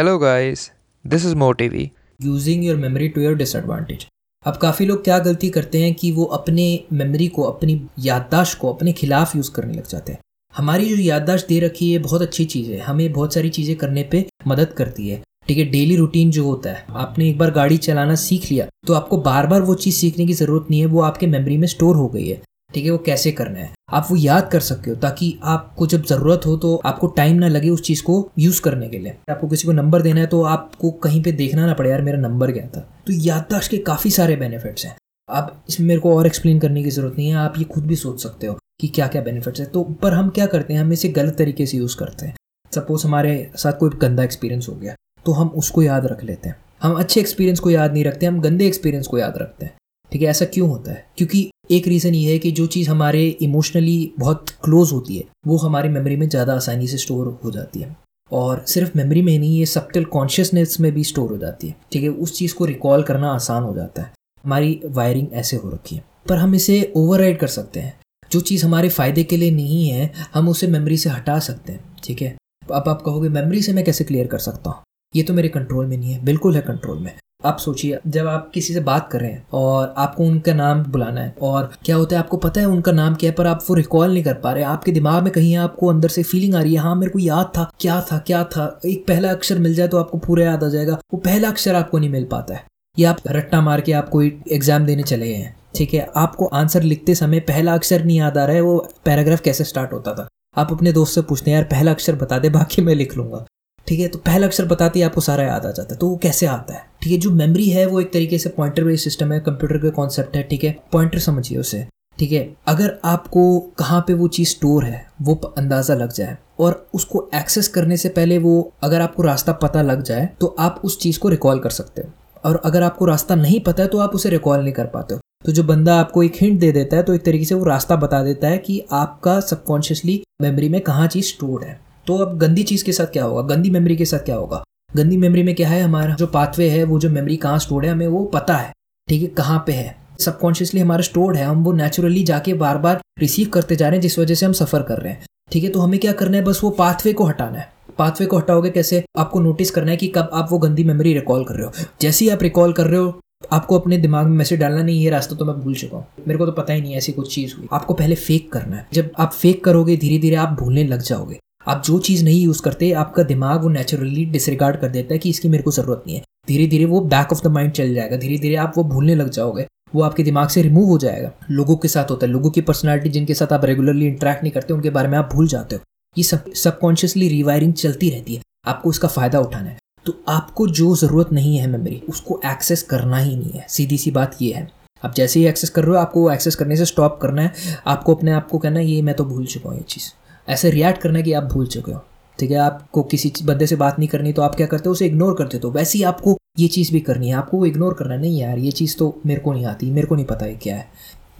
Hello 0.00 0.12
guys, 0.20 0.60
this 1.04 1.24
is 1.28 1.34
MoTV. 1.40 1.80
Using 2.20 2.64
your 2.64 2.76
memory 2.76 3.08
to 3.08 3.20
your 3.20 3.34
disadvantage 3.34 4.06
अब 4.46 4.56
काफ़ी 4.56 4.86
लोग 4.86 5.02
क्या 5.04 5.18
गलती 5.18 5.48
करते 5.50 5.82
हैं 5.82 5.92
कि 5.94 6.12
वो 6.12 6.24
अपने 6.36 6.64
मेमोरी 6.92 7.26
को 7.28 7.42
अपनी 7.42 7.74
याददाश्त 7.98 8.58
को 8.58 8.72
अपने 8.72 8.92
खिलाफ 8.92 9.34
यूज़ 9.36 9.50
करने 9.54 9.74
लग 9.74 9.86
जाते 9.86 10.12
हैं। 10.12 10.18
हमारी 10.54 10.88
जो 10.88 10.96
याददाश्त 10.96 11.48
दे 11.48 11.58
रखी 11.60 11.92
है 11.92 11.98
बहुत 11.98 12.22
अच्छी 12.22 12.44
चीज़ 12.44 12.70
है। 12.72 12.78
हमें 12.78 13.12
बहुत 13.12 13.34
सारी 13.34 13.50
चीज़ें 13.50 13.76
करने 13.76 14.02
पे 14.12 14.24
मदद 14.48 14.72
करती 14.78 15.08
है। 15.08 15.22
ठीक 15.48 15.58
है 15.58 15.64
डेली 15.70 15.96
रूटीन 15.96 16.30
जो 16.30 16.44
होता 16.44 16.70
है 16.70 16.84
आपने 16.90 17.28
एक 17.28 17.38
बार 17.38 17.50
गाड़ी 17.50 17.76
चलाना 17.78 18.14
सीख 18.24 18.50
लिया 18.50 18.66
तो 18.86 18.94
आपको 18.94 19.18
बार 19.22 19.46
बार 19.46 19.62
वो 19.62 19.74
चीज़ 19.76 19.96
सीखने 19.96 20.26
की 20.26 20.32
ज़रूरत 20.32 20.70
नहीं 20.70 20.80
है 20.80 20.86
वो 20.86 21.00
आपके 21.02 21.26
मेमोरी 21.26 21.56
में 21.56 21.66
स्टोर 21.68 21.96
हो 21.96 22.08
गई 22.08 22.28
है। 22.28 22.40
ठीक 22.74 22.84
है, 22.84 22.90
वो 22.90 22.98
कैसे 22.98 23.32
करना 23.32 23.58
है? 23.58 23.70
आप 23.90 24.06
वो 24.10 24.16
याद 24.16 24.48
कर 24.50 24.60
सकते 24.60 24.90
हो 24.90 24.96
ताकि 24.96 25.38
आपको 25.44 25.86
जब 25.86 26.04
ज़रूरत 26.04 26.46
हो 26.46 26.56
तो 26.56 26.74
आपको 26.84 27.06
टाइम 27.06 27.36
ना 27.36 27.48
लगे 27.48 27.70
उस 27.70 27.82
चीज़ 27.82 28.02
को 28.02 28.30
यूज़ 28.38 28.60
करने 28.62 28.88
के 28.88 28.98
लिए। 28.98 29.16
आपको 29.30 29.48
किसी 29.48 29.66
को 29.66 29.72
नंबर 29.72 30.02
देना 30.02 30.20
है 30.20 30.26
तो 30.26 30.42
आपको 30.44 30.90
कहीं 30.98 31.22
पे 31.22 31.32
देखना 31.32 31.66
ना 31.66 31.74
पड़े 31.74 31.90
यार, 31.90 32.02
मेरा 32.02 32.18
नंबर 32.18 32.52
क्या 32.52 32.66
था? 32.66 32.80
तो 33.06 33.12
याददाश्त 33.14 33.70
के 33.70 33.78
काफ़ी 33.80 34.10
सारे 34.10 34.36
बेनिफिट्स 34.36 34.84
हैं। 34.86 34.94
आप 35.28 35.64
इसमें 35.68 35.86
मेरे 35.88 36.00
को 36.00 36.16
और 36.16 36.26
एक्सप्लेन 36.26 36.58
करने 36.58 36.82
की 36.82 36.90
ज़रूरत 36.90 37.14
नहीं 37.18 37.28
है, 37.28 37.36
आप 37.36 37.58
ये 37.58 37.64
खुद 37.64 37.86
भी 37.86 37.96
सोच 37.96 38.22
सकते 38.22 38.46
हो 38.46 38.56
कि 38.80 38.88
क्या 38.88 39.06
क्या 39.06 39.22
बेनिफिट्स 39.22 39.60
है। 39.60 39.66
तो 39.66 39.82
पर 40.02 40.12
हम 40.12 40.28
क्या 40.30 40.46
करते 40.46 40.74
हैं, 40.74 40.80
हम 40.80 40.92
इसे 40.92 41.08
गलत 41.10 41.36
तरीके 41.38 41.66
से 41.66 41.76
यूज़ 41.78 41.96
करते 41.96 42.26
हैं। 42.26 42.34
सपोज़ 42.72 43.06
हमारे 43.06 43.50
साथ 43.56 43.72
कोई 43.72 43.90
गंदा 44.00 44.24
एक्सपीरियंस 44.24 44.68
हो 44.68 44.74
गया 44.74 44.94
तो 45.26 45.32
हम 45.32 45.48
उसको 45.56 45.82
याद 45.82 46.06
रख 46.06 46.22
लेते 46.24 46.48
हैं। 46.48 46.56
हम 46.82 46.94
अच्छे 46.94 47.20
एक्सपीरियंस 47.20 47.60
को 47.60 47.70
याद 47.70 47.92
नहीं 47.92 48.04
रखते, 48.04 48.26
हम 48.26 48.40
गंदे 48.40 48.66
एक्सपीरियंस 48.66 49.06
को 49.06 49.18
याद 49.18 49.38
रखते 49.38 49.64
हैं। 49.64 49.72
ठीक 50.12 50.22
है, 50.22 50.28
ऐसा 50.28 50.44
क्यों 50.44 50.68
होता 50.68 50.90
है? 50.90 51.06
क्योंकि 51.16 51.50
एक 51.70 51.88
रीज़न 51.88 52.14
ये 52.14 52.32
है 52.32 52.38
कि 52.38 52.50
जो 52.50 52.66
चीज़ 52.66 52.90
हमारे 52.90 53.28
इमोशनली 53.28 54.12
बहुत 54.18 54.50
क्लोज 54.64 54.92
होती 54.92 55.16
है, 55.16 55.24
वो 55.46 55.56
हमारी 55.56 55.88
मेमोरी 55.88 56.16
में 56.16 56.28
ज़्यादा 56.28 56.54
आसानी 56.54 56.86
से 56.86 56.96
स्टोर 56.96 57.40
हो 57.44 57.50
जाती 57.50 57.80
है। 57.80 57.96
और 58.32 58.64
सिर्फ़ 58.68 58.90
मेमोरी 58.96 59.22
में 59.22 59.38
नहीं, 59.38 59.58
ये 59.58 59.66
सब्टल 59.66 60.04
कॉन्शियसनेस 60.04 60.80
में 60.80 60.92
भी 60.92 61.04
स्टोर 61.04 61.30
हो 61.30 61.38
जाती 61.38 61.68
है। 61.68 61.76
ठीक 61.92 62.02
है, 62.02 62.08
उस 62.08 62.38
चीज़ 62.38 62.54
को 62.54 62.64
रिकॉल 62.64 63.02
करना 63.02 63.32
आसान 63.32 63.62
हो 63.62 63.74
जाता 63.74 64.02
है। 64.02 64.12
हमारी 64.44 64.80
वायरिंग 64.86 65.26
ऐसे 65.32 65.56
हो 65.56 65.70
रखी 65.70 65.96
है। 65.96 66.04
पर 66.28 66.36
हम 66.36 66.54
इसे 66.54 66.92
ओवर 66.96 67.34
कर 67.34 67.46
सकते 67.46 67.80
हैं। 67.80 68.00
जो 68.32 68.40
चीज़ 68.40 68.66
हमारे 68.66 68.88
फ़ायदे 68.88 69.24
के 69.24 69.36
लिए 69.36 69.50
नहीं 69.50 69.88
है, 69.88 70.12
हम 70.34 70.48
उसे 70.48 70.66
मेमोरी 70.66 70.96
से 70.96 71.10
हटा 71.10 71.38
सकते 71.38 71.72
हैं। 71.72 71.96
ठीक 72.04 72.22
है, 72.22 72.36
अब 72.72 72.84
आप 72.88 73.02
कहोगे 73.02 73.28
मेमोरी 73.28 73.62
से 73.62 73.72
मैं 73.72 73.84
कैसे 73.84 74.04
क्लियर 74.04 74.26
कर 74.26 74.38
सकता 74.38 74.70
हूँ? 74.70 74.82
ये 75.16 75.22
तो 75.22 75.34
मेरे 75.34 75.48
कंट्रोल 75.48 75.86
में 75.86 75.96
नहीं 75.96 76.12
है। 76.12 76.24
बिल्कुल 76.24 76.54
है 76.54 76.60
कंट्रोल 76.60 76.98
में। 76.98 77.19
आप 77.44 77.58
सोचिए, 77.58 77.98
जब 78.06 78.26
आप 78.26 78.50
किसी 78.54 78.74
से 78.74 78.80
बात 78.82 79.08
कर 79.12 79.20
रहे 79.20 79.30
हैं 79.30 79.44
और 79.52 79.94
आपको 79.98 80.24
उनका 80.24 80.54
नाम 80.54 80.82
बुलाना 80.84 81.20
है 81.20 81.34
और 81.42 81.70
क्या 81.84 81.96
होता 81.96 82.16
है, 82.16 82.22
आपको 82.22 82.36
पता 82.36 82.60
है 82.60 82.66
उनका 82.66 82.92
नाम 82.92 83.14
क्या 83.14 83.30
है, 83.30 83.36
पर 83.36 83.46
आप 83.46 83.64
वो 83.68 83.74
रिकॉल 83.74 84.12
नहीं 84.12 84.22
कर 84.24 84.34
पा 84.34 84.52
रहे, 84.52 84.64
आपके 84.64 84.92
दिमाग 84.92 85.22
में 85.22 85.32
कहीं 85.32 85.56
आपको 85.58 85.86
अंदर 85.86 86.08
से 86.08 86.22
फीलिंग 86.22 86.54
आ 86.54 86.60
रही 86.60 86.74
है 86.74 86.80
हाँ 86.80 86.94
मेरे 86.96 87.12
को 87.12 87.18
याद 87.18 87.52
था, 87.56 87.70
क्या 87.80 88.00
था 88.02 88.18
क्या 88.26 88.42
था, 88.46 88.80
एक 88.86 89.06
पहला 89.06 89.30
अक्षर 89.30 89.58
मिल 89.58 89.74
जाए 89.74 89.88
तो 89.88 89.98
आपको 89.98 90.18
पूरा 90.18 90.44
याद 90.44 90.64
आ 90.64 90.68
जाएगा, 90.68 90.98
वो 91.12 91.18
पहला 91.20 91.48
अक्षर 91.48 91.74
आपको 91.74 91.98
नहीं 91.98 92.10
मिल 92.10 92.24
पाता 92.24 92.54
है। 92.54 92.64
या 92.96 93.10
आप 93.10 93.18
रट्टा 93.28 93.60
मार 93.60 93.80
के 93.80 93.92
आप 93.92 94.08
कोई 94.08 94.32
एग्ज़ाम 94.52 94.86
देने 94.86 95.02
चले 95.02 95.28
गए 95.28 95.34
हैं, 95.34 95.54
ठीक 95.76 95.94
है, 95.94 96.06
आपको 96.16 96.46
आंसर 96.46 96.82
लिखते 96.82 97.14
समय 97.14 97.40
पहला 97.46 97.74
अक्षर 97.74 98.04
नहीं 98.04 98.18
याद 98.18 98.38
आ 98.38 98.44
रहा 98.44 98.56
है, 98.56 98.60
वो 98.62 98.88
पैराग्राफ 99.04 99.40
कैसे 99.40 99.64
स्टार्ट 99.64 99.92
होता 99.92 100.14
था? 100.14 100.28
आप 100.56 100.72
अपने 100.72 100.92
दोस्त 100.92 101.14
से 101.14 101.22
पूछते 101.22 101.50
हैं, 101.50 101.58
यार, 101.58 101.64
पहला 101.66 101.90
अक्षर 101.90 102.14
बता 102.16 102.38
दे, 102.38 102.48
बाकी 102.50 102.82
मैं 102.82 102.94
लिख 102.94 103.16
लूँगा। 103.16 103.44
ठीक 103.90 104.00
है? 104.00 104.08
तो 104.08 104.18
पहला 104.18 104.46
अक्षर 104.46 104.64
बताते 104.64 104.98
ही, 104.98 105.02
आपको 105.02 105.20
सारा 105.20 105.44
याद 105.44 105.64
आ 105.66 105.70
जाता 105.70 105.94
है। 105.94 105.98
तो 105.98 106.08
वो 106.08 106.16
कैसे 106.16 106.46
आता 106.46 106.74
है? 106.74 106.82
ठीक 107.02 107.12
है, 107.12 107.18
जो 107.18 107.30
मेमोरी 107.30 107.68
है, 107.70 107.86
वो 107.86 108.00
एक 108.00 108.12
तरीके 108.12 108.38
से 108.38 108.48
पॉइंटर 108.48 108.84
बेस्ड 108.84 109.04
सिस्टम 109.04 109.32
है 109.32 109.40
कंप्यूटर 109.40 109.78
का 109.78 109.90
कॉन्सेप्ट 109.90 110.36
है, 110.36 110.42
ठीक 110.42 110.64
है? 110.64 110.76
पॉइंटर 110.92 111.18
समझिए 111.18 111.58
उसे। 111.58 111.86
ठीक 112.18 112.32
है, 112.32 112.42
अगर 112.66 112.98
आपको 113.04 113.58
कहाँ 113.78 114.00
पे 114.06 114.14
वो 114.14 114.28
चीज़ 114.28 114.48
स्टोर 114.48 114.84
है, 114.84 115.04
वो 115.22 115.34
अंदाज़ा 115.58 115.94
लग 115.94 116.12
जाए 116.12 116.36
और 116.60 116.86
उसको 116.94 117.28
एक्सेस 117.34 117.68
करने 117.68 117.96
से 117.96 118.08
पहले 118.08 118.38
वो, 118.38 118.72
अगर 118.82 119.00
आपको 119.00 119.22
रास्ता 119.22 119.52
पता 119.52 119.82
लग 119.82 120.02
जाए 120.02 120.28
तो 120.40 120.54
आप 120.58 120.80
उस 120.84 120.98
चीज़ 121.00 121.18
को 121.18 121.28
रिकॉल 121.28 121.58
कर 121.58 121.70
सकते 121.70 122.02
हो। 122.02 122.12
और 122.44 122.60
अगर 122.64 122.82
आपको 122.82 123.04
रास्ता 123.04 123.34
नहीं 123.34 123.60
पता 123.60 123.82
है 123.82 123.88
तो 123.88 123.98
आप 123.98 124.14
उसे 124.14 124.30
रिकॉल 124.30 124.60
नहीं 124.60 124.72
कर 124.72 124.86
पाते 124.86 125.14
हो। 125.14 125.20
तो 125.46 125.52
जो 125.52 125.64
बंदा 125.64 125.98
आपको 126.00 126.22
एक 126.22 126.36
हिंट 126.40 126.60
दे 126.60 126.72
देता 126.72 126.96
है 126.96 127.02
तो 127.02 127.14
एक 127.14 127.24
तरीके 127.24 127.44
से 127.44 127.54
वो 127.54 127.64
रास्ता 127.64 127.96
बता 127.96 128.22
देता 128.24 128.48
है 128.48 128.58
कि 128.58 128.82
आपका 128.92 129.38
सबकॉन्शियसली 129.40 130.22
मेमोरी 130.42 130.68
में 130.68 130.80
कहाँ 130.80 131.06
चीज़ 131.06 131.26
स्टोर्ड 131.26 131.64
है। 131.64 131.78
तो 132.10 132.16
अब 132.16 132.38
गंदी 132.38 132.62
चीज़ 132.62 132.84
के 132.84 132.92
साथ 132.92 133.06
क्या 133.06 133.24
होगा? 133.24 133.54
गंदी 133.54 133.70
मेमोरी 133.70 133.96
के 133.96 134.04
साथ 134.04 134.18
क्या 134.18 134.36
होगा? 134.36 134.64
गंदी 134.96 135.16
मेमोरी 135.16 135.42
में 135.42 135.54
क्या 135.54 135.68
है 135.68 135.82
हमारा? 135.82 136.14
जो 136.14 136.26
पाथवे 136.26 136.68
है, 136.68 136.84
वो 136.84 136.98
जो 136.98 137.10
मेमोरी 137.10 137.36
कहाँ 137.36 137.58
स्टोर्ड 137.58 137.84
है, 137.84 137.92
हमें 137.92 138.06
वो 138.06 138.24
पता 138.24 138.56
है। 138.56 138.72
ठीक 139.08 139.22
है? 139.22 139.28
कहाँ 139.28 139.64
पे 139.66 139.72
है? 139.72 139.96
सबकॉन्शियसली 140.20 140.80
हमारा 140.80 141.02
स्टोर्ड 141.02 141.36
है। 141.36 141.44
हम 141.44 141.64
वो 141.64 141.72
नेचुरली 141.72 142.22
जाके 142.22 142.54
बार 142.54 142.78
बार 142.78 143.00
रिसीव 143.18 143.48
करते 143.48 143.76
जा 143.76 143.88
रहे 143.88 143.96
हैं, 143.96 144.00
जिस 144.00 144.18
वजह 144.18 144.34
से 144.34 144.46
हम 144.46 144.52
सफ़र 144.52 144.82
कर 144.82 144.98
रहे 144.98 145.12
हैं। 145.12 145.26
ठीक 145.52 145.64
है? 145.64 145.70
तो 145.70 145.80
हमें 145.80 146.00
क्या 146.00 146.12
करना 146.12 146.36
है? 146.36 146.44
बस 146.44 146.60
वो 146.64 146.70
पाथवे 146.70 147.12
को 147.12 147.24
हटाना 147.24 147.58
है। 147.58 147.72
पाथवे 147.98 148.26
को 148.26 148.38
हटाओगे 148.38 148.70
कैसे? 148.70 149.04
आपको 149.18 149.40
नोटिस 149.40 149.70
करना 149.70 149.90
है 149.90 149.96
कि 149.96 150.08
कब 150.08 150.30
आप 150.32 150.48
वो 150.50 150.58
गंदी 150.58 150.84
मेमोरी 150.84 151.14
रिकॉल 151.14 151.44
कर 151.44 151.54
रहे 151.54 151.66
हो। 151.66 151.72
जैसे 152.00 152.24
ही 152.24 152.30
आप 152.30 152.42
रिकॉल 152.42 152.72
कर 152.72 152.86
रहे 152.86 153.00
हो, 153.00 153.20
आपको 153.52 153.78
अपने 153.78 153.98
दिमाग 153.98 154.26
में 154.26 154.32
मैसेज 154.32 154.60
डालना 154.60 154.82
नहीं 154.82 155.00
ये 155.00 155.10
रास्ता 155.10 155.36
तो 155.36 155.44
मैं 155.44 155.56
भूल 155.56 155.74
चुका 155.74 155.96
हूँ। 155.96 156.06
मेरे 156.28 156.38
को 156.38 156.46
तो 156.46 156.52
पता 156.52 156.72
ही 156.72 156.80
नहीं 156.80 156.94
ऐसी 156.94 157.12
कुछ 157.12 157.34
चीज़ 157.34 157.54
हुई। 157.56 157.68
आपको 157.72 157.94
पहले 157.94 158.14
फेक 158.14 158.52
करना 158.52 158.76
है। 158.76 158.86
जब 158.92 159.10
आप 159.18 159.32
फेक 159.32 159.64
करोगे 159.64 159.96
धीरे 159.96 160.18
धीरे 160.18 160.36
आप 160.36 160.48
भूलने 160.48 160.84
लग 160.84 161.02
जाओगे। 161.02 161.38
आप 161.66 161.82
जो 161.86 161.98
चीज़ 161.98 162.24
नहीं 162.24 162.42
यूज़ 162.42 162.62
करते, 162.62 162.92
आपका 162.92 163.22
दिमाग 163.22 163.62
वो 163.62 163.68
नेचुरली 163.68 164.24
डिसरिगार्ड 164.24 164.76
कर 164.76 164.88
देता 164.88 165.14
है 165.14 165.18
कि 165.18 165.30
इसकी 165.30 165.48
मेरे 165.48 165.62
को 165.62 165.70
ज़रूरत 165.70 166.04
नहीं 166.06 166.16
है। 166.16 166.22
धीरे 166.48 166.66
धीरे 166.66 166.84
वो 166.84 167.00
बैक 167.00 167.32
ऑफ़ 167.32 167.42
द 167.44 167.46
माइंड 167.46 167.72
चल 167.72 167.94
जाएगा। 167.94 168.16
धीरे 168.16 168.38
धीरे 168.38 168.54
आप 168.54 168.72
वो 168.76 168.84
भूलने 168.84 169.14
लग 169.14 169.30
जाओगे। 169.30 169.66
वो 169.94 170.02
आपके 170.02 170.22
दिमाग 170.22 170.48
से 170.48 170.62
रिमूव 170.62 170.84
हो 170.84 170.98
जाएगा। 170.98 171.32
लोगों 171.50 171.76
के 171.76 171.88
साथ 171.88 172.10
होता 172.10 172.26
है। 172.26 172.32
लोगों 172.32 172.50
की 172.50 172.60
पर्सनैलिटी 172.60 173.08
जिनके 173.08 173.34
साथ 173.34 173.52
आप 173.52 173.64
रेगुलरली 173.64 174.06
इंटरेक्ट 174.06 174.42
नहीं 174.42 174.52
करते, 174.52 174.74
उनके 174.74 174.90
बारे 174.90 175.08
में 175.08 175.18
आप 175.18 175.30
भूल 175.32 175.48
जाते 175.48 175.74
हो। 175.74 175.80
ये 176.18 176.24
सब 176.24 176.52
सबकॉन्शियसली 176.52 177.28
रिवायरिंग 177.28 177.74
चलती 177.74 178.10
रहती 178.10 178.34
है। 178.34 178.42
आपको 178.66 178.88
उसका 178.88 179.08
फ़ायदा 179.08 179.40
उठाना 179.40 179.68
है। 179.68 179.78
तो 180.06 180.24
आपको 180.28 180.66
जो 180.66 180.96
ज़रूरत 180.96 181.28
नहीं 181.32 181.56
है 181.56 181.66
मेमोरी 181.66 182.02
उसको 182.08 182.40
एक्सेस 182.46 182.82
करना 182.82 183.16
ही 183.16 183.36
नहीं 183.36 183.50
है। 183.50 183.66
सीधी 183.68 183.98
सी 183.98 184.10
बात 184.10 184.36
ये 184.42 184.52
है। 184.52 184.70
आप 185.04 185.14
जैसे 185.14 185.40
ही 185.40 185.46
एक्सेस 185.46 185.70
कर 185.70 185.82
रहे 185.82 185.90
हो, 185.90 185.96
आपको 185.96 186.30
एक्सेस 186.30 186.54
करने 186.54 186.76
से 186.76 186.84
स्टॉप 186.84 187.18
करना 187.22 187.42
है। 187.42 187.52
आपको 187.86 188.14
अपने 188.14 188.30
आप 188.30 188.48
को 188.48 188.58
कहना 188.58 188.80
है, 188.80 188.86
ये 188.86 189.02
मैं 189.02 189.14
तो 189.14 189.24
भूल 189.24 189.46
चुका 189.46 189.68
हूँ 189.68 189.78
ये 189.78 189.84
चीज़। 189.88 190.19
ऐसे 190.50 190.70
रिएक्ट 190.70 191.00
करना 191.00 191.20
कि 191.20 191.32
आप 191.32 191.44
भूल 191.44 191.66
चुके 191.66 191.92
हो, 191.92 192.00
ठीक 192.38 192.50
है? 192.50 192.56
आपको 192.56 193.02
किसी 193.04 193.32
बंदे 193.44 193.66
से 193.66 193.76
बात 193.76 193.98
नहीं 193.98 194.08
करनी 194.08 194.32
तो 194.32 194.42
आप 194.42 194.54
क्या 194.54 194.66
करते 194.66 194.88
हो? 194.88 194.92
उसे 194.92 195.06
इग्नोर 195.06 195.34
करते 195.34 195.56
हो। 195.56 195.60
तो 195.60 195.70
वैसे 195.70 195.98
ही 195.98 196.04
आपको 196.04 196.36
ये 196.58 196.68
चीज़ 196.68 196.92
भी 196.92 197.00
करनी 197.00 197.28
है। 197.28 197.34
आपको 197.34 197.58
वो 197.58 197.66
इग्नोर 197.66 197.94
करना 197.94 198.16
नहीं 198.16 198.40
यार, 198.40 198.58
ये 198.58 198.70
चीज़ 198.72 198.96
तो 198.98 199.14
मेरे 199.26 199.40
को 199.40 199.52
नहीं 199.52 199.66
आती, 199.66 199.90
मेरे 199.90 200.06
को 200.06 200.14
नहीं 200.14 200.26
पता 200.26 200.46
है 200.46 200.54
क्या 200.56 200.76
है। 200.76 200.88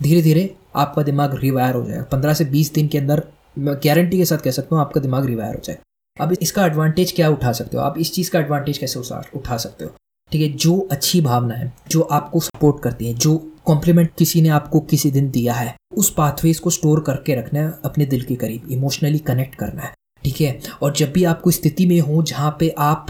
धीरे 0.03 0.23
धीरे 0.23 0.55
आपका 0.77 1.03
दिमाग 1.03 1.35
रिवायर 1.35 1.75
हो 1.75 1.85
जाएगा। 1.85 2.03
पंद्रह 2.13 2.35
से 2.35 2.45
बीस 2.47 2.73
दिन 2.75 2.89
के 2.89 2.99
अंदर 2.99 3.23
मैं 3.59 3.75
गारंटी 3.85 4.19
के 4.19 4.25
साथ 4.25 4.39
कह 4.39 4.51
सकता 4.51 4.75
हूँ, 4.77 4.81
आपका 4.81 5.01
दिमाग 5.01 5.27
रिवायर 5.27 5.55
हो 5.55 5.61
जाए 5.65 5.79
अब 6.17 6.33
इसका 6.33 6.65
एडवांटेज 6.67 7.13
क्या 7.13 7.29
उठा 7.31 7.53
सकते 7.53 7.77
हो? 7.77 7.83
आप 7.83 7.99
इस 7.99 8.13
चीज़ 8.15 8.31
का 8.31 8.39
एडवांटेज 8.39 8.79
कैसे 8.79 9.01
उठा 9.37 9.57
सकते 9.57 9.85
हो? 9.85 9.91
ठीक 10.33 10.43
है, 10.43 10.49
जो 10.49 10.79
अच्छी 10.93 11.21
भावना 11.21 11.55
है, 11.55 11.73
जो 11.91 12.01
आपको 12.03 12.41
सपोर्ट 12.41 12.83
करती 12.83 13.07
है, 13.07 13.15
जो 13.15 13.37
कॉम्प्लीमेंट 13.65 14.11
किसी 14.19 14.43
ने 14.43 14.49
आपको 14.49 14.81
किसी 14.81 15.11
दिन 15.11 15.31
दिया 15.31 15.55
है 15.55 15.75
उस 15.93 16.13
पाथवेज 16.15 16.59
को 16.59 16.71
स्टोर 16.71 17.01
करके 17.01 17.35
रखना 17.35 17.61
है, 17.61 17.73
अपने 17.85 18.07
दिल 18.07 18.23
के 18.23 18.35
करीब 18.35 18.69
इमोशनली 18.73 19.19
कनेक्ट 19.21 19.55
करना 19.55 19.83
है, 19.83 19.93
ठीक 20.23 20.41
है? 20.41 20.59
और 20.83 20.93
जब 20.93 21.13
भी 21.13 21.25
आप 21.25 21.41
कोई 21.41 21.53
स्थिति 21.53 21.87
में 21.87 21.99
हो 22.01 22.23
जहाँ 22.23 22.57
पे 22.61 22.75
आप 22.79 23.07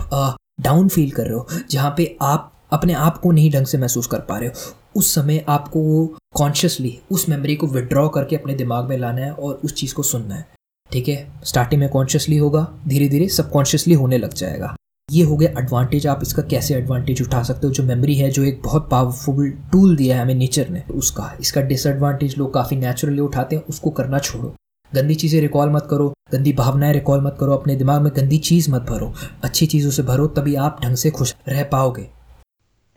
डाउन 0.60 0.88
फील 0.88 1.10
कर 1.10 1.24
रहे 1.24 1.34
हो, 1.34 1.46
जहाँ 1.70 1.94
पे 1.96 2.16
आप 2.22 2.52
अपने 2.72 2.92
आप 2.94 3.18
को 3.18 3.30
नहीं 3.32 3.50
ढंग 3.50 3.66
से 3.66 3.78
महसूस 3.78 4.06
कर 4.06 4.20
पा 4.20 4.38
रहे 4.38 4.48
हो, 4.48 4.74
उस 4.96 5.14
समय 5.14 5.44
आपको 5.48 6.06
कॉन्शियसली 6.34 6.98
उस 7.10 7.28
मेमोरी 7.28 7.56
को 7.56 7.66
विड्रॉ 7.66 8.08
करके 8.08 8.36
अपने 8.36 8.54
दिमाग 8.54 8.88
में 8.88 8.96
लाना 8.98 9.20
है 9.20 9.32
और 9.32 9.60
उस 9.64 9.74
चीज़ 9.74 9.94
को 9.94 10.02
सुनना 10.02 10.34
है, 10.34 10.46
ठीक 10.90 11.08
है? 11.08 11.32
स्टार्टिंग 11.44 11.80
में 11.80 11.88
कॉन्शियसली 11.90 12.36
होगा 12.36 12.66
धीरे 12.88 13.08
धीरे 13.08 13.28
सबकॉन्शियसली 13.28 13.94
होने 13.94 14.18
लग 14.18 14.34
जाएगा। 14.34 14.74
ये 15.10 15.22
हो 15.24 15.36
गया 15.36 15.50
एडवांटेज 15.58 16.06
आप 16.06 16.20
इसका 16.22 16.42
कैसे 16.42 16.74
एडवांटेज 16.74 17.22
उठा 17.22 17.42
सकते 17.42 17.66
हो? 17.66 17.72
जो 17.72 17.82
मेमोरी 17.82 18.14
है, 18.14 18.30
जो 18.30 18.44
एक 18.44 18.60
बहुत 18.64 18.88
पावरफुल 18.90 19.50
टूल 19.72 19.96
दिया 19.96 20.16
है 20.16 20.22
हमें 20.22 20.34
नेचर 20.34 20.68
ने, 20.68 20.82
उसका 20.92 21.32
इसका 21.40 21.60
डिसएडवांटेज 21.62 22.36
लोग 22.38 22.52
काफ़ी 22.54 22.76
नेचुरली 22.76 23.20
उठाते 23.20 23.56
हैं, 23.56 23.62
उसको 23.64 23.90
करना 23.90 24.18
छोड़ो। 24.20 24.54
गंदी 24.92 25.14
चीज़ें 25.14 25.40
रिकॉल 25.40 25.70
मत 25.70 25.86
करो, 25.90 26.12
गंदी 26.32 26.52
भावनाएँ 26.52 26.92
रिकॉल 26.92 27.20
मत 27.20 27.36
करो, 27.40 27.52
अपने 27.52 27.76
दिमाग 27.76 28.02
में 28.02 28.10
गंदी 28.16 28.38
चीज़ 28.40 28.70
मत 28.70 28.82
भरो। 28.82 29.12
अच्छी 29.44 29.66
चीज़ों 29.66 29.90
से 29.90 30.02
भरो, 30.02 30.26
तभी 30.28 30.54
आप 30.56 30.80
ढंग 30.82 30.96
से 30.96 31.10
खुश 31.10 31.34
रह 31.48 31.62
पाओगे। 31.64 32.06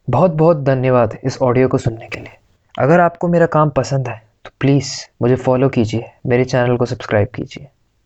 बहुत 0.08 0.32
बहुत 0.34 0.64
धन्यवाद 0.64 1.18
इस 1.24 1.38
ऑडियो 1.42 1.68
को 1.68 1.78
सुनने 1.78 2.08
के 2.08 2.20
लिए। 2.20 2.38
अगर 2.76 3.00
आपको 3.00 3.28
मेरा 3.28 3.46
काम 3.48 3.70
पसंद 3.72 4.08
है 4.08 4.22
तो 4.46 4.52
प्लीज़ 4.60 4.92
मुझे 5.22 5.36
फॉलो 5.38 5.70
कीजिए, 5.70 6.06
मेरे 6.28 6.46
चैनल 6.46 6.78
को 6.78 6.86
सब्सक्राइब 6.86 7.28
कीजिए। 7.36 7.68